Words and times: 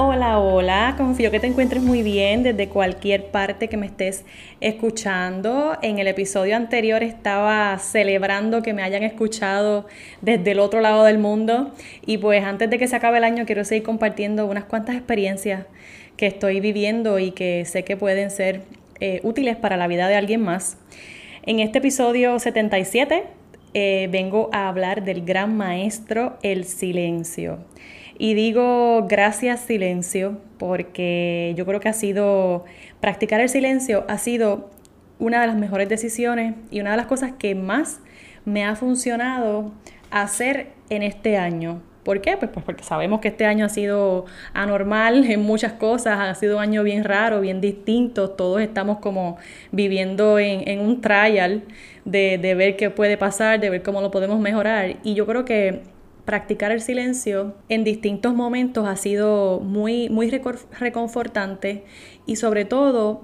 Hola, 0.00 0.38
hola, 0.38 0.94
confío 0.96 1.32
que 1.32 1.40
te 1.40 1.48
encuentres 1.48 1.82
muy 1.82 2.04
bien 2.04 2.44
desde 2.44 2.68
cualquier 2.68 3.32
parte 3.32 3.66
que 3.66 3.76
me 3.76 3.86
estés 3.86 4.24
escuchando. 4.60 5.76
En 5.82 5.98
el 5.98 6.06
episodio 6.06 6.54
anterior 6.54 7.02
estaba 7.02 7.76
celebrando 7.78 8.62
que 8.62 8.74
me 8.74 8.84
hayan 8.84 9.02
escuchado 9.02 9.88
desde 10.20 10.52
el 10.52 10.60
otro 10.60 10.80
lado 10.80 11.02
del 11.02 11.18
mundo 11.18 11.72
y 12.06 12.18
pues 12.18 12.44
antes 12.44 12.70
de 12.70 12.78
que 12.78 12.86
se 12.86 12.94
acabe 12.94 13.18
el 13.18 13.24
año 13.24 13.44
quiero 13.44 13.64
seguir 13.64 13.82
compartiendo 13.82 14.46
unas 14.46 14.66
cuantas 14.66 14.94
experiencias 14.94 15.66
que 16.16 16.28
estoy 16.28 16.60
viviendo 16.60 17.18
y 17.18 17.32
que 17.32 17.64
sé 17.64 17.82
que 17.82 17.96
pueden 17.96 18.30
ser 18.30 18.62
eh, 19.00 19.18
útiles 19.24 19.56
para 19.56 19.76
la 19.76 19.88
vida 19.88 20.06
de 20.06 20.14
alguien 20.14 20.42
más. 20.42 20.76
En 21.44 21.58
este 21.58 21.78
episodio 21.78 22.38
77 22.38 23.24
eh, 23.74 24.08
vengo 24.12 24.48
a 24.52 24.68
hablar 24.68 25.04
del 25.04 25.24
gran 25.24 25.56
maestro, 25.56 26.38
el 26.42 26.66
silencio. 26.66 27.58
Y 28.18 28.34
digo 28.34 29.06
gracias 29.08 29.60
silencio 29.60 30.38
porque 30.58 31.54
yo 31.56 31.64
creo 31.64 31.78
que 31.78 31.88
ha 31.88 31.92
sido, 31.92 32.64
practicar 33.00 33.40
el 33.40 33.48
silencio 33.48 34.04
ha 34.08 34.18
sido 34.18 34.70
una 35.20 35.40
de 35.40 35.46
las 35.46 35.56
mejores 35.56 35.88
decisiones 35.88 36.54
y 36.70 36.80
una 36.80 36.90
de 36.90 36.96
las 36.96 37.06
cosas 37.06 37.32
que 37.38 37.54
más 37.54 38.00
me 38.44 38.64
ha 38.64 38.74
funcionado 38.74 39.72
hacer 40.10 40.72
en 40.90 41.04
este 41.04 41.36
año. 41.36 41.80
¿Por 42.02 42.20
qué? 42.20 42.36
Pues, 42.36 42.50
pues 42.50 42.64
porque 42.64 42.82
sabemos 42.82 43.20
que 43.20 43.28
este 43.28 43.44
año 43.44 43.66
ha 43.66 43.68
sido 43.68 44.24
anormal 44.52 45.24
en 45.30 45.42
muchas 45.42 45.74
cosas, 45.74 46.18
ha 46.18 46.34
sido 46.34 46.56
un 46.56 46.62
año 46.62 46.82
bien 46.82 47.04
raro, 47.04 47.40
bien 47.40 47.60
distinto, 47.60 48.30
todos 48.30 48.60
estamos 48.62 48.98
como 48.98 49.36
viviendo 49.70 50.40
en, 50.40 50.80
un 50.80 51.00
trial 51.00 51.62
de, 52.04 52.38
de 52.38 52.54
ver 52.54 52.76
qué 52.76 52.90
puede 52.90 53.16
pasar, 53.16 53.60
de 53.60 53.70
ver 53.70 53.82
cómo 53.82 54.00
lo 54.00 54.10
podemos 54.10 54.40
mejorar. 54.40 54.96
Y 55.04 55.14
yo 55.14 55.26
creo 55.26 55.44
que 55.44 55.82
practicar 56.28 56.72
el 56.72 56.82
silencio 56.82 57.54
en 57.70 57.84
distintos 57.84 58.34
momentos 58.34 58.86
ha 58.86 58.96
sido 58.96 59.60
muy, 59.60 60.10
muy 60.10 60.30
reconfortante 60.78 61.84
y 62.26 62.36
sobre 62.36 62.66
todo 62.66 63.22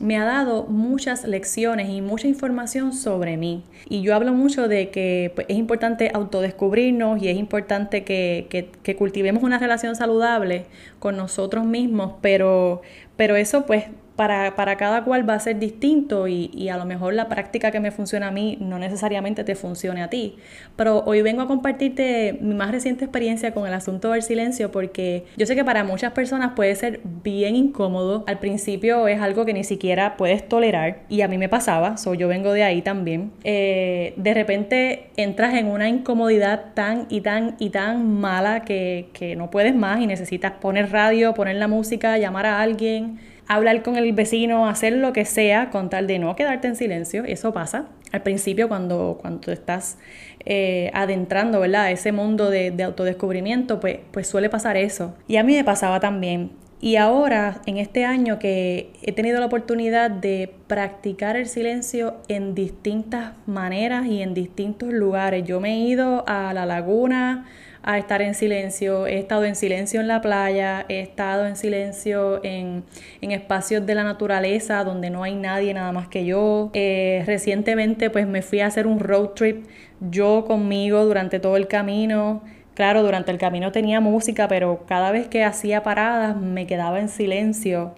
me 0.00 0.16
ha 0.18 0.24
dado 0.24 0.62
muchas 0.66 1.24
lecciones 1.24 1.88
y 1.90 2.00
mucha 2.00 2.28
información 2.28 2.92
sobre 2.92 3.36
mí. 3.36 3.64
Y 3.88 4.02
yo 4.02 4.14
hablo 4.14 4.34
mucho 4.34 4.68
de 4.68 4.90
que 4.90 5.32
pues, 5.34 5.48
es 5.50 5.56
importante 5.56 6.12
autodescubrirnos 6.14 7.20
y 7.20 7.28
es 7.28 7.36
importante 7.36 8.04
que, 8.04 8.46
que, 8.48 8.70
que, 8.84 8.94
cultivemos 8.94 9.42
una 9.42 9.58
relación 9.58 9.96
saludable 9.96 10.66
con 11.00 11.16
nosotros 11.16 11.64
mismos, 11.64 12.12
pero, 12.20 12.82
pero 13.16 13.34
eso 13.34 13.66
pues 13.66 13.86
para, 14.16 14.54
para, 14.54 14.76
cada 14.76 15.04
cual 15.04 15.28
va 15.28 15.34
a 15.34 15.40
ser 15.40 15.58
distinto 15.58 16.28
y, 16.28 16.50
y, 16.54 16.68
a 16.68 16.76
lo 16.76 16.84
mejor 16.84 17.14
la 17.14 17.28
práctica 17.28 17.70
que 17.70 17.80
me 17.80 17.90
funciona 17.90 18.28
a 18.28 18.30
mí 18.30 18.56
no 18.60 18.78
necesariamente 18.78 19.44
te 19.44 19.54
funcione 19.54 20.02
a 20.02 20.08
ti. 20.08 20.36
Pero 20.76 21.02
hoy 21.04 21.22
vengo 21.22 21.42
a 21.42 21.46
compartirte 21.46 22.38
mi 22.40 22.54
más 22.54 22.70
reciente 22.70 23.04
experiencia 23.04 23.52
con 23.52 23.66
el 23.66 23.74
asunto 23.74 24.12
del 24.12 24.22
silencio 24.22 24.70
porque 24.70 25.24
yo 25.36 25.46
sé 25.46 25.56
que 25.56 25.64
para 25.64 25.84
muchas 25.84 26.12
personas 26.12 26.52
puede 26.54 26.74
ser 26.76 27.00
bien 27.22 27.56
incómodo. 27.56 28.24
Al 28.26 28.38
principio 28.38 29.08
es 29.08 29.20
algo 29.20 29.44
que 29.44 29.52
ni 29.52 29.64
siquiera 29.64 30.16
puedes 30.16 30.48
tolerar 30.48 31.00
y 31.08 31.22
a 31.22 31.28
mí 31.28 31.38
me 31.38 31.48
pasaba, 31.48 31.96
so 31.96 32.14
yo 32.14 32.28
vengo 32.28 32.52
de 32.52 32.62
ahí 32.62 32.82
también. 32.82 33.32
Eh, 33.42 34.14
de 34.16 34.34
repente 34.34 35.10
entras 35.16 35.54
en 35.54 35.66
una 35.66 35.88
incomodidad 35.88 36.72
tan 36.74 37.06
y 37.10 37.20
tan 37.20 37.56
y 37.58 37.70
tan 37.70 38.20
mala 38.20 38.64
que, 38.64 39.08
que 39.12 39.36
no 39.36 39.50
puedes 39.50 39.74
más 39.74 40.00
y 40.00 40.06
necesitas 40.06 40.52
poner 40.52 40.92
radio, 40.92 41.34
poner 41.34 41.56
la 41.56 41.68
música, 41.68 42.16
llamar 42.18 42.46
a 42.46 42.60
alguien 42.60 43.18
hablar 43.48 43.82
con 43.82 43.96
el 43.96 44.12
vecino, 44.12 44.68
hacer 44.68 44.94
lo 44.94 45.12
que 45.12 45.24
sea 45.24 45.70
con 45.70 45.90
tal 45.90 46.06
de 46.06 46.18
no 46.18 46.36
quedarte 46.36 46.68
en 46.68 46.76
silencio. 46.76 47.24
Eso 47.24 47.52
pasa 47.52 47.86
al 48.12 48.22
principio 48.22 48.68
cuando, 48.68 49.18
cuando 49.20 49.50
estás 49.50 49.98
eh, 50.44 50.90
adentrando, 50.94 51.60
¿verdad? 51.60 51.90
Ese 51.90 52.12
mundo 52.12 52.50
de, 52.50 52.70
de, 52.70 52.84
autodescubrimiento, 52.84 53.80
pues, 53.80 53.98
pues 54.12 54.28
suele 54.28 54.48
pasar 54.48 54.76
eso. 54.76 55.14
Y 55.26 55.36
a 55.36 55.42
mí 55.42 55.54
me 55.54 55.64
pasaba 55.64 56.00
también. 56.00 56.52
Y 56.80 56.96
ahora, 56.96 57.62
en 57.66 57.78
este 57.78 58.04
año 58.04 58.38
que 58.38 58.92
he 59.02 59.12
tenido 59.12 59.40
la 59.40 59.46
oportunidad 59.46 60.10
de 60.10 60.52
practicar 60.66 61.34
el 61.34 61.46
silencio 61.46 62.16
en 62.28 62.54
distintas 62.54 63.32
maneras 63.46 64.06
y 64.06 64.20
en 64.20 64.34
distintos 64.34 64.92
lugares, 64.92 65.44
yo 65.44 65.60
me 65.60 65.74
he 65.74 65.78
ido 65.78 66.24
a 66.28 66.52
la 66.52 66.66
laguna, 66.66 67.46
a 67.84 67.98
estar 67.98 68.22
en 68.22 68.34
silencio. 68.34 69.06
He 69.06 69.18
estado 69.18 69.44
en 69.44 69.54
silencio 69.54 70.00
en 70.00 70.08
la 70.08 70.20
playa, 70.20 70.86
he 70.88 71.00
estado 71.00 71.46
en 71.46 71.54
silencio 71.56 72.40
en, 72.42 72.84
espacios 73.20 73.84
de 73.84 73.94
la 73.94 74.04
naturaleza 74.04 74.84
donde 74.84 75.10
no 75.10 75.22
hay 75.22 75.34
nadie 75.34 75.74
nada 75.74 75.92
más 75.92 76.08
que 76.08 76.24
yo. 76.24 76.70
Eh, 76.72 77.22
recientemente 77.26 78.10
pues 78.10 78.26
me 78.26 78.42
fui 78.42 78.60
a 78.60 78.66
hacer 78.66 78.86
un 78.86 79.00
road 79.00 79.30
trip 79.30 79.66
yo 80.00 80.44
conmigo 80.46 81.04
durante 81.04 81.38
todo 81.40 81.56
el 81.56 81.68
camino. 81.68 82.42
Claro, 82.74 83.02
durante 83.02 83.30
el 83.30 83.38
camino 83.38 83.70
tenía 83.70 84.00
música, 84.00 84.48
pero 84.48 84.84
cada 84.86 85.12
vez 85.12 85.28
que 85.28 85.44
hacía 85.44 85.82
paradas 85.82 86.36
me 86.36 86.66
quedaba 86.66 86.98
en 86.98 87.08
silencio 87.08 87.94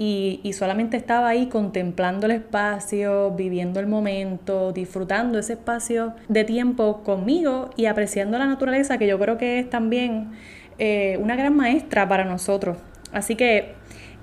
y, 0.00 0.52
solamente 0.52 0.96
estaba 0.96 1.28
ahí 1.28 1.48
contemplando 1.48 2.26
el 2.26 2.32
espacio, 2.32 3.32
viviendo 3.32 3.80
el 3.80 3.88
momento, 3.88 4.70
disfrutando 4.70 5.40
ese 5.40 5.54
espacio 5.54 6.14
de 6.28 6.44
tiempo 6.44 7.02
conmigo 7.02 7.70
y 7.76 7.86
apreciando 7.86 8.38
la 8.38 8.46
naturaleza, 8.46 8.96
que 8.96 9.08
yo 9.08 9.18
creo 9.18 9.38
que 9.38 9.58
es 9.58 9.68
también 9.68 10.30
eh, 10.78 11.18
una 11.20 11.34
gran 11.34 11.56
maestra 11.56 12.08
para 12.08 12.24
nosotros. 12.24 12.78
Así 13.12 13.34
que 13.34 13.74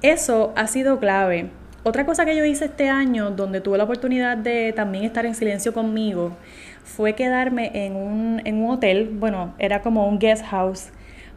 eso 0.01 0.53
ha 0.55 0.67
sido 0.67 0.97
clave. 0.99 1.49
Otra 1.83 2.05
cosa 2.05 2.25
que 2.25 2.37
yo 2.37 2.45
hice 2.45 2.65
este 2.65 2.87
año, 2.87 3.31
donde 3.31 3.59
tuve 3.59 3.77
la 3.77 3.83
oportunidad 3.83 4.37
de 4.37 4.71
también 4.71 5.03
estar 5.03 5.25
en 5.25 5.35
silencio 5.35 5.73
conmigo, 5.73 6.37
fue 6.85 7.15
quedarme 7.15 7.71
en 7.85 7.97
un, 7.97 8.41
en 8.45 8.63
un 8.63 8.71
hotel, 8.71 9.09
bueno, 9.11 9.53
era 9.59 9.81
como 9.81 10.07
un 10.07 10.19
guest 10.19 10.45
house 10.45 10.91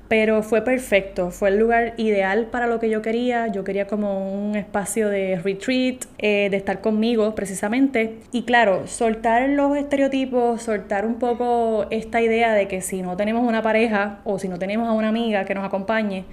pero 0.09 0.43
fue 0.43 0.63
perfecto, 0.63 1.31
fue 1.31 1.51
el 1.51 1.59
lugar 1.59 1.93
ideal 1.99 2.47
para 2.47 2.67
lo 2.67 2.81
que 2.81 2.89
yo 2.89 3.03
quería, 3.03 3.47
yo 3.49 3.63
quería 3.63 3.87
como 3.87 4.33
un 4.33 4.57
espacio 4.57 5.09
de 5.09 5.39
retreat, 5.39 6.07
eh, 6.19 6.49
de 6.51 6.57
estar 6.57 6.81
conmigo 6.81 7.35
precisamente, 7.35 8.19
y 8.33 8.43
claro, 8.45 8.87
soltar 8.87 9.49
los 9.51 9.77
estereotipos, 9.77 10.63
soltar 10.63 11.05
un 11.05 11.19
poco 11.19 11.87
esta 11.91 12.23
idea 12.23 12.55
de 12.55 12.69
que 12.69 12.81
si 12.81 13.03
no 13.03 13.17
tenemos 13.17 13.47
una 13.47 13.63
pareja 13.63 14.21
o 14.25 14.39
si 14.39 14.49
no 14.49 14.59
tenemos 14.59 14.89
a 14.89 14.93
una 14.93 15.09
amiga 15.09 15.45
que 15.45 15.55
nos 15.55 15.65
acompañe, 15.65 16.25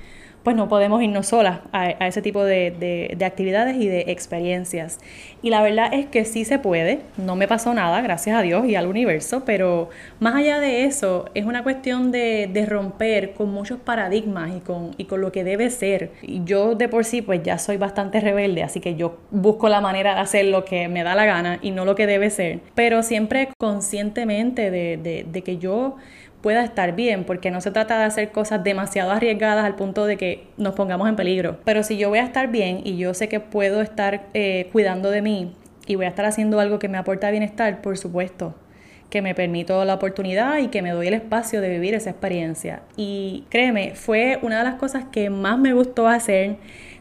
pues 0.46 0.56
no 0.56 0.70
podemos 0.70 1.02
irnos 1.02 1.26
solas 1.26 1.62
a, 1.72 1.90
ese 1.90 2.22
tipo 2.22 2.44
de, 2.44 3.18
actividades 3.26 3.78
y 3.78 3.88
de 3.88 4.02
experiencias. 4.10 5.00
Y 5.42 5.50
la 5.50 5.64
verdad 5.64 5.92
es 5.92 6.06
que 6.06 6.24
sí 6.24 6.46
se 6.46 6.60
puede, 6.60 7.00
no 7.18 7.36
me 7.36 7.48
pasó 7.48 7.74
nada, 7.74 8.00
gracias 8.02 8.38
a 8.38 8.44
Dios 8.44 8.68
y 8.68 8.76
al 8.76 8.86
universo, 8.86 9.42
pero 9.44 9.90
más 10.20 10.36
allá 10.36 10.60
de 10.60 10.86
eso, 10.86 11.26
es 11.34 11.46
una 11.46 11.64
cuestión 11.64 12.12
de, 12.12 12.66
romper 12.70 13.34
con 13.34 13.50
muchos 13.50 13.80
paradigmas 13.80 14.56
y 14.56 14.60
con, 14.60 14.92
y 14.98 15.06
con 15.06 15.20
lo 15.20 15.32
que 15.32 15.44
debe 15.44 15.72
ser. 15.72 16.12
Y 16.22 16.44
yo 16.44 16.76
de 16.76 16.90
por 16.90 17.06
sí 17.06 17.24
pues 17.24 17.42
ya 17.42 17.58
soy 17.58 17.78
bastante 17.78 18.20
rebelde, 18.20 18.62
así 18.62 18.80
que 18.80 18.94
yo 18.96 19.18
busco 19.32 19.68
la 19.68 19.82
manera 19.82 20.14
de 20.14 20.22
hacer 20.22 20.46
lo 20.46 20.64
que 20.64 20.88
me 20.88 21.04
da 21.04 21.16
la 21.16 21.26
gana 21.26 21.58
y 21.64 21.72
no 21.72 21.86
lo 21.86 21.96
que 21.96 22.06
debe 22.06 22.30
ser, 22.30 22.60
pero 22.76 23.02
siempre 23.02 23.50
conscientemente 23.58 24.70
de, 24.70 25.26
de 25.28 25.42
que 25.42 25.58
yo 25.58 25.96
pueda 26.46 26.64
estar 26.64 26.96
bien, 26.96 27.24
porque 27.24 27.50
no 27.50 27.60
se 27.60 27.72
trata 27.72 27.98
de 27.98 28.04
hacer 28.04 28.32
cosas 28.32 28.64
demasiado 28.64 29.10
arriesgadas 29.10 29.66
al 29.66 29.74
punto 29.74 30.06
de 30.06 30.16
que 30.16 30.44
nos 30.58 30.76
pongamos 30.76 31.09
en 31.09 31.16
peligro. 31.16 31.58
Pero 31.66 31.82
si 31.82 31.97
yo 31.97 32.09
voy 32.09 32.20
a 32.20 32.24
estar 32.24 32.52
bien 32.52 32.82
y 32.84 32.97
yo 32.97 33.16
sé 33.16 33.28
que 33.28 33.40
puedo 33.40 33.82
estar 33.82 34.28
eh, 34.36 34.70
cuidando 34.72 35.09
de 35.09 35.24
mí 35.24 35.56
y 35.88 35.96
voy 35.96 36.06
a 36.06 36.09
estar 36.09 36.24
haciendo 36.24 36.59
algo 36.59 36.78
que 36.78 36.88
me 36.88 37.00
aporta 37.00 37.32
bienestar, 37.32 37.82
por 37.82 37.97
supuesto, 37.97 38.53
que 39.09 39.24
me 39.24 39.34
permito 39.34 39.84
la 39.86 39.96
oportunidad 39.96 40.59
y 40.59 40.68
que 40.68 40.84
me 40.84 40.92
doy 40.92 41.08
el 41.08 41.16
espacio 41.16 41.62
de 41.62 41.70
vivir 41.70 41.96
esa 41.96 42.12
experiencia. 42.12 42.84
Y 42.96 43.46
créeme, 43.50 43.96
fue 43.96 44.38
una 44.44 44.59
de 44.59 44.66
las 44.66 44.76
cosas 44.76 45.06
que 45.12 45.32
más 45.32 45.58
me 45.58 45.74
gustó 45.74 46.08
hacer. 46.08 46.58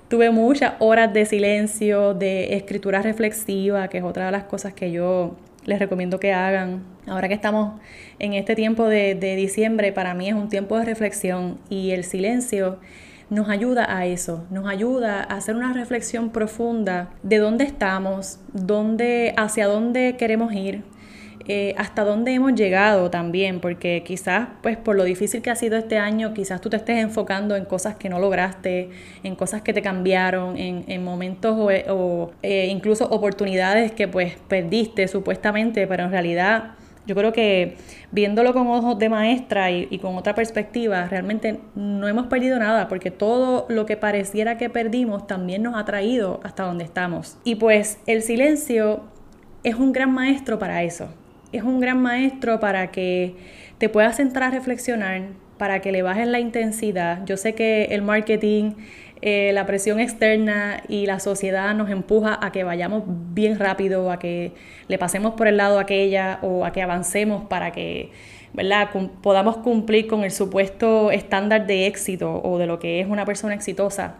Tuve 0.09 0.31
muchas 0.31 0.73
horas 0.79 1.13
de 1.13 1.27
silencio, 1.27 2.15
de 2.15 2.55
escritura 2.57 3.03
reflexiva, 3.03 3.89
que 3.89 3.99
es 3.99 4.05
otra 4.05 4.25
de 4.25 4.33
las 4.33 4.45
cosas 4.45 4.73
que 4.73 4.91
yo 4.91 5.37
les 5.67 5.79
recomiendo 5.79 6.19
que 6.19 6.33
hagan. 6.33 6.94
Ahora 7.07 7.29
que 7.29 7.35
estamos 7.35 7.81
en 8.19 8.33
este 8.33 8.55
tiempo 8.55 8.87
de, 8.87 9.15
diciembre, 9.37 9.93
para 9.93 10.15
mí 10.15 10.29
es 10.29 10.35
un 10.35 10.49
tiempo 10.49 10.79
de 10.79 10.87
reflexión 10.87 11.59
y 11.69 11.91
el 11.91 12.05
silencio 12.05 12.79
nos 13.29 13.49
ayuda 13.49 13.95
a 13.95 14.07
eso, 14.07 14.47
nos 14.51 14.67
ayuda 14.67 15.21
a 15.21 15.37
hacer 15.37 15.57
una 15.57 15.73
reflexión 15.73 16.31
profunda 16.31 17.11
de 17.23 17.39
dónde 17.39 17.65
estamos, 17.65 18.39
dónde, 18.53 19.35
hacia 19.37 19.67
dónde 19.67 20.17
queremos 20.17 20.53
ir, 20.55 20.83
eh, 21.47 21.75
hasta 21.77 22.05
dónde 22.05 22.33
hemos 22.33 22.55
llegado 22.55 23.11
también, 23.11 23.61
porque 23.61 24.03
quizás 24.07 24.49
pues 24.63 24.79
por 24.79 24.97
lo 24.97 25.05
difícil 25.05 25.43
que 25.43 25.51
ha 25.51 25.57
sido 25.57 25.77
este 25.77 25.99
año, 25.99 26.33
quizás 26.33 26.63
tú 26.63 26.71
te 26.71 26.77
estés 26.77 26.99
enfocando 27.03 27.55
en 27.57 27.67
cosas 27.67 27.97
que 27.97 28.09
no 28.09 28.19
lograste, 28.19 28.91
en 29.23 29.37
cosas 29.37 29.61
que 29.61 29.75
te 29.75 29.83
cambiaron, 29.83 30.57
en, 30.57 31.05
momentos 31.05 31.55
o, 31.59 32.31
eh, 32.43 32.67
incluso 32.71 33.07
oportunidades 33.09 33.93
que 33.93 34.09
pues 34.09 34.37
perdiste 34.49 35.07
supuestamente, 35.07 35.87
pero 35.87 36.05
en 36.05 36.11
realidad 36.11 36.77
yo 37.07 37.15
creo 37.15 37.33
que 37.33 37.77
viéndolo 38.11 38.53
con 38.53 38.67
ojos 38.67 38.99
de 38.99 39.09
maestra 39.09 39.71
y, 39.71 39.99
con 39.99 40.17
otra 40.17 40.35
perspectiva, 40.35 41.07
realmente 41.09 41.61
no 41.75 42.09
hemos 42.09 42.27
perdido 42.27 42.59
nada, 42.59 42.89
porque 42.89 43.11
todo 43.11 43.67
lo 43.69 43.87
que 43.87 43.97
pareciera 43.97 44.57
que 44.59 44.71
perdimos 44.71 45.27
también 45.27 45.63
nos 45.63 45.77
ha 45.77 45.85
traído 45.85 46.41
hasta 46.45 46.65
donde 46.65 46.85
estamos. 46.85 47.39
Y 47.45 47.57
pues 47.57 47.99
el 48.07 48.23
silencio 48.23 49.03
es 49.63 49.75
un 49.75 49.93
gran 49.93 50.13
maestro 50.13 50.59
para 50.59 50.83
eso 50.83 51.09
es 51.55 51.63
un 51.63 51.79
gran 51.79 52.03
maestro 52.03 52.59
para 52.59 52.91
que 52.91 53.37
te 53.79 53.89
puedas 53.89 54.19
entrar 54.19 54.53
a 54.53 54.57
reflexionar, 54.57 55.23
para 55.57 55.81
que 55.81 55.93
le 55.93 56.03
bajes 56.03 56.27
la 56.27 56.41
intensidad. 56.41 57.25
Yo 57.27 57.37
sé 57.37 57.55
que 57.55 57.85
el 57.85 58.03
marketing, 58.03 58.73
eh, 59.23 59.53
la 59.53 59.67
presión 59.67 60.01
externa 60.01 60.83
y 60.89 61.07
la 61.07 61.19
sociedad 61.19 61.75
nos 61.75 61.91
empuja 61.91 62.39
a 62.43 62.53
que 62.53 62.65
vayamos 62.65 63.05
bien 63.07 63.59
rápido, 63.59 64.11
a 64.11 64.19
que 64.19 64.53
le 64.89 64.99
pasemos 64.99 65.35
por 65.35 65.47
el 65.47 65.57
lado 65.57 65.79
aquella 65.79 66.39
o 66.43 66.65
a 66.65 66.73
que 66.73 66.83
avancemos 66.83 67.45
para 67.45 67.73
que 67.73 68.11
¿verdad? 68.53 68.91
podamos 69.23 69.59
cumplir 69.59 70.07
con 70.07 70.25
el 70.25 70.31
supuesto 70.31 71.11
estándar 71.11 71.67
de 71.67 71.87
éxito 71.87 72.41
o 72.43 72.59
de 72.59 72.67
lo 72.67 72.79
que 72.79 73.01
es 73.01 73.07
una 73.07 73.25
persona 73.25 73.55
exitosa. 73.55 74.17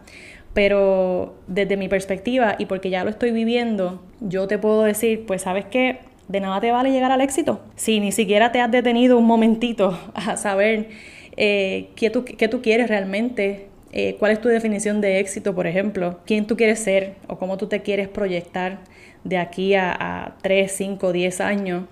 Pero 0.53 1.35
desde 1.47 1.77
mi 1.77 1.87
perspectiva 1.87 2.55
y 2.57 2.65
porque 2.65 2.89
ya 2.89 3.03
lo 3.03 3.09
estoy 3.09 3.31
viviendo, 3.31 4.01
yo 4.21 4.47
te 4.47 4.57
puedo 4.57 4.83
decir, 4.83 5.25
pues 5.25 5.41
sabes 5.43 5.65
que 5.65 5.99
de 6.27 6.39
nada 6.39 6.59
te 6.59 6.71
vale 6.71 6.91
llegar 6.91 7.11
al 7.11 7.21
éxito. 7.21 7.61
Si 7.75 7.99
ni 7.99 8.11
siquiera 8.11 8.51
te 8.51 8.61
has 8.61 8.71
detenido 8.71 9.17
un 9.17 9.25
momentito 9.25 9.97
a 10.13 10.37
saber 10.37 10.89
eh, 11.37 11.89
qué, 11.95 12.09
tú, 12.09 12.23
tú 12.23 12.61
quieres 12.61 12.87
realmente, 12.87 13.67
eh, 13.95 14.17
cuál 14.19 14.33
es 14.33 14.41
tu 14.41 14.49
definición 14.49 14.99
de 14.99 15.19
éxito, 15.19 15.55
por 15.55 15.67
ejemplo, 15.67 16.19
quién 16.25 16.47
tú 16.47 16.57
quieres 16.57 16.79
ser 16.79 17.15
o 17.27 17.37
cómo 17.37 17.57
tú 17.57 17.67
te 17.67 17.81
quieres 17.81 18.09
proyectar 18.09 18.79
de 19.23 19.37
aquí 19.37 19.73
a, 19.73 19.95
a 19.97 20.35
3, 20.41 20.69
5, 20.69 21.13
10 21.13 21.39
años, 21.39 21.85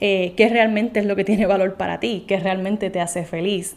eh, 0.00 0.32
qué 0.38 0.48
realmente 0.48 1.00
es 1.00 1.06
lo 1.06 1.16
que 1.16 1.24
tiene 1.24 1.44
valor 1.44 1.74
para 1.74 2.00
ti, 2.00 2.24
qué 2.26 2.38
realmente 2.38 2.88
te 2.88 2.98
hace 2.98 3.26
feliz. 3.26 3.76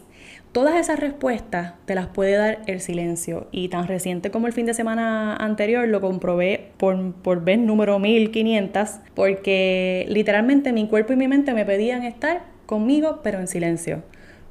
Todas 0.52 0.76
esas 0.76 0.98
respuestas 0.98 1.74
te 1.84 1.94
las 1.94 2.06
puede 2.06 2.32
dar 2.32 2.60
el 2.66 2.80
silencio 2.80 3.48
y 3.52 3.68
tan 3.68 3.86
reciente 3.86 4.30
como 4.30 4.46
el 4.46 4.54
fin 4.54 4.64
de 4.64 4.72
semana 4.72 5.36
anterior 5.36 5.86
lo 5.86 6.00
comprobé 6.00 6.70
por, 6.78 7.12
por 7.16 7.44
vez 7.44 7.58
número 7.58 7.98
1500 7.98 9.00
porque 9.14 10.06
literalmente 10.08 10.72
mi 10.72 10.88
cuerpo 10.88 11.12
y 11.12 11.16
mi 11.16 11.28
mente 11.28 11.52
me 11.52 11.66
pedían 11.66 12.02
estar 12.02 12.44
conmigo 12.64 13.20
pero 13.22 13.40
en 13.40 13.46
silencio. 13.46 14.02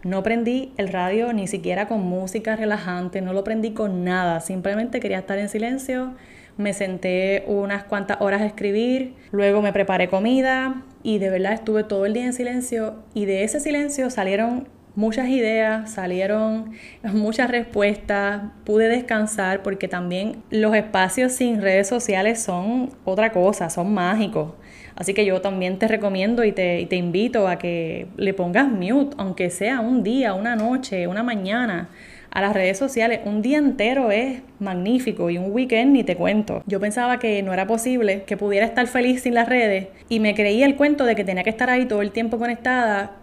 No 0.08 0.24
prendí 0.24 0.72
el 0.78 0.88
radio 0.88 1.34
ni 1.34 1.48
siquiera 1.48 1.90
con 1.90 2.00
música 2.00 2.56
relajante, 2.56 3.20
no 3.20 3.34
lo 3.34 3.44
prendí 3.44 3.72
con 3.72 4.06
nada, 4.06 4.40
simplemente 4.40 5.02
quería 5.02 5.20
estar 5.20 5.38
en 5.38 5.50
silencio. 5.50 6.14
Me 6.56 6.72
senté 6.72 7.44
unas 7.46 7.84
cuantas 7.84 8.22
horas 8.22 8.42
a 8.42 8.46
escribir, 8.46 9.16
luego 9.32 9.62
me 9.62 9.74
preparé 9.74 10.08
comida 10.08 10.82
y 11.04 11.18
de 11.20 11.30
verdad 11.30 11.52
estuve 11.52 11.84
todo 11.84 12.06
el 12.06 12.14
día 12.14 12.24
en 12.24 12.32
silencio 12.32 13.04
y 13.14 13.26
de 13.26 13.44
ese 13.44 13.60
silencio 13.60 14.10
salieron 14.10 14.70
muchas 14.96 15.28
ideas, 15.28 15.92
salieron 15.92 16.72
muchas 17.04 17.52
respuestas, 17.52 18.44
pude 18.64 18.88
descansar 18.88 19.62
porque 19.62 19.90
también 19.90 20.42
los 20.52 20.74
espacios 20.74 21.34
sin 21.34 21.62
redes 21.62 21.90
sociales 21.90 22.42
son 22.42 22.92
otra 23.04 23.34
cosa, 23.34 23.70
son 23.70 23.94
mágicos. 23.94 24.54
Así 24.98 25.14
que 25.14 25.26
yo 25.26 25.42
también 25.42 25.78
te 25.78 25.88
recomiendo 25.88 26.44
y 26.44 26.52
te, 26.52 26.88
te 26.90 26.96
invito 26.96 27.48
a 27.48 27.60
que 27.60 28.08
le 28.18 28.34
pongas 28.34 28.68
mute, 28.68 29.16
aunque 29.20 29.52
sea 29.52 29.80
un 29.80 30.04
día, 30.04 30.34
una 30.34 30.56
noche, 30.56 31.06
una 31.06 31.22
mañana 31.22 31.90
a 32.32 32.42
las 32.42 32.54
redes 32.54 32.80
sociales. 32.80 33.20
Un 33.24 33.44
día 33.44 33.60
entero 33.60 34.10
es 34.10 34.42
magnífico 34.60 35.30
y 35.30 35.38
un 35.38 35.52
weekend 35.52 35.94
ni 35.94 36.04
te 36.04 36.16
cuento. 36.16 36.64
Yo 36.66 36.80
pensaba 36.80 37.20
que 37.20 37.44
no 37.44 37.54
era 37.54 37.68
posible, 37.68 38.24
que 38.24 38.38
pudiera 38.38 38.66
estar 38.66 38.88
feliz 38.88 39.22
sin 39.22 39.36
las 39.36 39.48
redes 39.48 39.88
y 40.10 40.20
me 40.20 40.34
creí 40.34 40.64
el 40.64 40.76
cuento 40.76 41.06
de 41.06 41.16
que 41.16 41.24
tenía 41.24 41.44
que 41.44 41.52
estar 41.52 41.70
ahí 41.70 41.86
todo 41.86 42.02
el 42.02 42.12
tiempo 42.12 42.40
conectada 42.40 43.18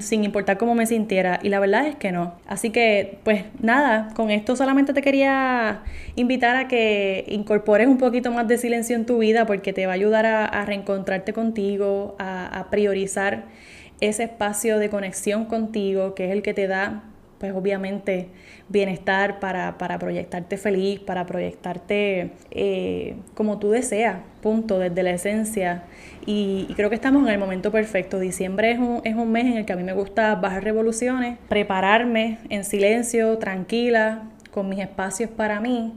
sin 0.00 0.24
importar 0.24 0.56
cómo 0.56 0.74
me 0.74 0.86
sintiera 0.86 1.40
y 1.42 1.48
la 1.48 1.58
verdad 1.58 1.86
es 1.86 1.96
que 1.96 2.12
no. 2.12 2.34
Así 2.46 2.70
que 2.70 3.18
pues 3.24 3.44
nada, 3.60 4.10
con 4.14 4.30
esto 4.30 4.54
solamente 4.54 4.92
te 4.92 5.02
quería 5.02 5.82
invitar 6.14 6.56
a 6.56 6.68
que 6.68 7.24
incorpores 7.28 7.88
un 7.88 7.98
poquito 7.98 8.30
más 8.30 8.46
de 8.46 8.58
silencio 8.58 8.94
en 8.94 9.04
tu 9.04 9.18
vida 9.18 9.46
porque 9.46 9.72
te 9.72 9.86
va 9.86 9.92
a 9.92 9.94
ayudar 9.96 10.26
a, 10.26 10.64
reencontrarte 10.64 11.32
contigo, 11.32 12.16
a 12.18 12.68
priorizar 12.70 13.46
ese 14.00 14.24
espacio 14.24 14.78
de 14.78 14.90
conexión 14.90 15.46
contigo 15.46 16.14
que 16.14 16.26
es 16.26 16.32
el 16.32 16.42
que 16.42 16.54
te 16.54 16.66
da 16.66 17.02
pues 17.44 17.54
obviamente 17.54 18.28
bienestar, 18.70 19.38
para, 19.38 19.76
proyectarte 19.98 20.56
feliz, 20.56 20.98
para 21.00 21.26
proyectarte 21.26 22.30
eh, 22.50 23.16
como 23.34 23.58
tú 23.58 23.70
deseas, 23.70 24.16
punto, 24.40 24.78
desde 24.78 25.02
la 25.02 25.10
esencia. 25.10 25.82
Y, 26.24 26.68
creo 26.74 26.88
que 26.88 26.94
estamos 26.94 27.22
en 27.28 27.34
el 27.34 27.38
momento 27.38 27.70
perfecto. 27.70 28.18
Diciembre 28.18 28.70
es 28.70 28.78
un, 28.78 29.02
es 29.04 29.14
un 29.14 29.30
mes 29.30 29.44
en 29.44 29.58
el 29.58 29.66
que 29.66 29.74
a 29.74 29.76
mí 29.76 29.82
me 29.82 29.92
gusta 29.92 30.36
bajar 30.36 30.64
revoluciones, 30.64 31.36
prepararme 31.50 32.38
en 32.48 32.64
silencio, 32.64 33.36
tranquila, 33.36 34.22
con 34.50 34.70
mis 34.70 34.78
espacios 34.78 35.28
para 35.28 35.60
mí 35.60 35.92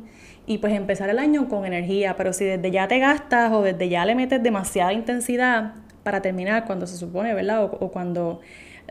y 0.46 0.58
pues 0.58 0.74
empezar 0.74 1.10
el 1.10 1.18
año 1.18 1.48
con 1.48 1.66
energía, 1.66 2.18
pero 2.18 2.34
si 2.34 2.44
desde 2.44 2.72
ya 2.72 2.90
te 2.90 3.00
gastas 3.00 3.54
o 3.54 3.62
desde 3.62 3.88
ya 3.88 4.06
le 4.06 4.16
metes 4.16 4.44
demasiada 4.44 4.92
intensidad 4.92 5.76
para 6.04 6.22
terminar 6.22 6.66
cuando 6.66 6.88
se 6.88 6.98
supone, 6.98 7.34
¿verdad? 7.34 7.64
o 7.64 7.90
cuando 7.90 8.42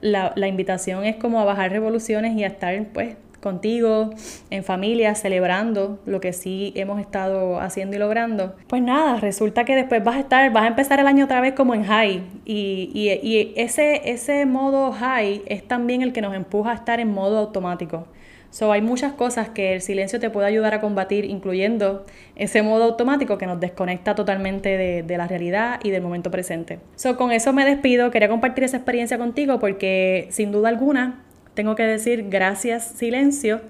la, 0.00 0.32
la 0.36 0.48
invitación 0.48 1.04
es 1.04 1.16
como 1.16 1.40
a 1.40 1.44
bajar 1.44 1.70
revoluciones 1.70 2.36
y 2.36 2.44
a 2.44 2.48
estar 2.48 2.84
pues 2.92 3.16
contigo, 3.46 4.10
en 4.50 4.64
familia, 4.64 5.14
celebrando 5.14 6.00
lo 6.04 6.20
que 6.20 6.32
sí 6.32 6.72
hemos 6.74 7.00
estado 7.00 7.60
haciendo 7.60 7.94
y 7.94 8.00
logrando. 8.00 8.56
Pues 8.66 8.82
nada, 8.82 9.20
resulta 9.20 9.64
que 9.64 9.76
después 9.76 10.02
vas 10.02 10.16
a 10.16 10.20
estar, 10.20 10.52
vas 10.52 10.64
a 10.64 10.66
empezar 10.66 10.98
el 10.98 11.06
año 11.06 11.26
otra 11.26 11.40
vez 11.40 11.54
como 11.54 11.72
en 11.72 11.84
high. 11.84 12.22
Y, 12.44 12.90
y, 12.92 13.10
y 13.22 13.52
ese, 13.54 14.10
ese 14.10 14.46
modo 14.46 14.90
high 14.90 15.42
es 15.46 15.62
también 15.66 16.02
el 16.02 16.12
que 16.12 16.22
nos 16.22 16.34
empuja 16.34 16.72
a 16.72 16.74
estar 16.74 16.98
en 16.98 17.12
modo 17.12 17.38
automático. 17.38 18.08
So, 18.50 18.72
hay 18.72 18.80
muchas 18.80 19.12
cosas 19.12 19.48
que 19.50 19.74
el 19.74 19.82
silencio 19.82 20.18
te 20.20 20.30
puede 20.30 20.46
ayudar 20.46 20.74
a 20.74 20.80
combatir, 20.80 21.24
incluyendo 21.24 22.04
ese 22.36 22.62
modo 22.62 22.84
automático 22.84 23.38
que 23.38 23.46
nos 23.46 23.60
desconecta 23.60 24.14
totalmente 24.14 24.76
de, 25.02 25.16
la 25.16 25.26
realidad 25.26 25.80
y 25.82 25.90
del 25.90 26.02
momento 26.02 26.30
presente. 26.30 26.78
So, 26.96 27.16
con 27.16 27.32
eso 27.32 27.52
me 27.52 27.64
despido. 27.64 28.10
Quería 28.10 28.28
compartir 28.28 28.64
esa 28.64 28.76
experiencia 28.76 29.18
contigo 29.18 29.58
porque, 29.58 30.28
sin 30.30 30.52
duda 30.52 30.68
alguna, 30.68 31.22
tengo 31.54 31.74
que 31.74 31.84
decir 31.84 32.26
gracias, 32.28 32.84
silencio, 32.84 33.60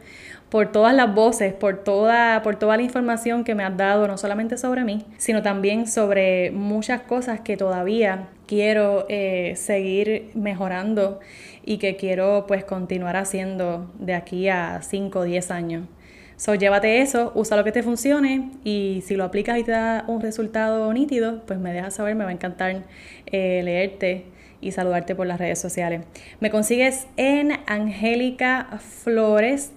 por 0.50 0.70
todas 0.70 0.94
las 0.94 1.12
voces, 1.14 1.52
por 1.52 1.82
toda, 1.82 2.42
por 2.42 2.56
toda 2.56 2.76
la 2.76 2.82
información 2.82 3.44
que 3.44 3.54
me 3.54 3.64
has 3.64 3.76
dado, 3.76 4.06
no 4.06 4.16
solamente 4.16 4.56
sobre 4.58 4.84
mí, 4.84 5.04
sino 5.18 5.42
también 5.42 5.86
sobre 5.88 6.50
muchas 6.52 7.02
cosas 7.02 7.40
que 7.40 7.56
todavía 7.56 8.28
quiero 8.46 9.06
eh, 9.08 9.54
seguir 9.56 10.30
mejorando 10.34 11.20
y 11.64 11.78
que 11.78 11.96
quiero 11.96 12.44
pues 12.46 12.64
continuar 12.64 13.16
haciendo 13.16 13.90
de 13.98 14.14
aquí 14.14 14.48
a 14.48 14.80
5 14.82 15.18
o 15.18 15.22
10 15.24 15.50
años. 15.50 15.88
So, 16.36 16.54
llévate 16.54 17.00
eso, 17.00 17.32
usa 17.34 17.56
lo 17.56 17.64
que 17.64 17.72
te 17.72 17.82
funcione 17.82 18.50
y 18.62 19.02
si 19.06 19.16
lo 19.16 19.24
aplicas 19.24 19.58
y 19.58 19.64
te 19.64 19.72
da 19.72 20.04
un 20.06 20.20
resultado 20.20 20.92
nítido, 20.92 21.42
pues 21.46 21.58
me 21.58 21.72
dejas 21.72 21.94
saber, 21.94 22.14
me 22.14 22.24
va 22.24 22.30
a 22.30 22.34
encantar 22.34 22.84
eh, 23.26 23.62
leerte 23.64 24.26
y 24.60 24.72
saludarte 24.72 25.14
por 25.14 25.26
las 25.26 25.38
redes 25.38 25.58
sociales. 25.58 26.02
Me 26.40 26.50
consigues 26.50 27.06
en 27.16 27.52
Angélica 27.66 28.78
Flores 28.80 29.72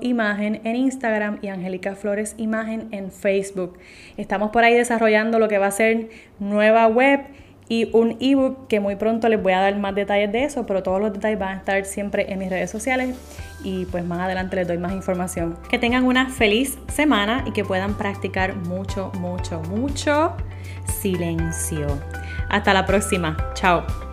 imagen 0.00 0.60
en 0.64 0.76
Instagram 0.76 1.38
y 1.42 1.48
Angélica 1.48 1.94
Flores 1.94 2.34
Imagen 2.38 2.88
en 2.92 3.10
Facebook. 3.10 3.78
Estamos 4.16 4.50
por 4.50 4.64
ahí 4.64 4.74
desarrollando 4.74 5.38
lo 5.38 5.48
que 5.48 5.58
va 5.58 5.66
a 5.66 5.70
ser 5.70 6.08
nueva 6.38 6.86
web 6.86 7.20
y 7.68 7.88
un 7.92 8.16
ebook 8.20 8.66
que 8.68 8.80
muy 8.80 8.96
pronto 8.96 9.28
les 9.28 9.42
voy 9.42 9.52
a 9.52 9.60
dar 9.60 9.76
más 9.78 9.94
detalles 9.94 10.30
de 10.30 10.44
eso, 10.44 10.66
pero 10.66 10.82
todos 10.82 11.00
los 11.00 11.12
detalles 11.12 11.38
van 11.38 11.54
a 11.54 11.56
estar 11.58 11.84
siempre 11.84 12.30
en 12.30 12.38
mis 12.38 12.50
redes 12.50 12.70
sociales 12.70 13.16
y 13.64 13.86
pues 13.86 14.04
más 14.04 14.20
adelante 14.20 14.56
les 14.56 14.68
doy 14.68 14.78
más 14.78 14.92
información. 14.92 15.56
Que 15.70 15.78
tengan 15.78 16.04
una 16.04 16.28
feliz 16.28 16.76
semana 16.92 17.44
y 17.46 17.52
que 17.52 17.64
puedan 17.64 17.94
practicar 17.94 18.56
mucho, 18.56 19.10
mucho, 19.18 19.60
mucho 19.70 20.36
silencio. 20.84 21.86
Hasta 22.50 22.74
la 22.74 22.84
próxima. 22.84 23.36
Chao. 23.54 24.11